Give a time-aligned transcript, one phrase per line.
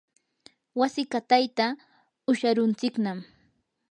[0.79, 1.65] wasi qatayta
[2.31, 3.19] usharuntsiknam.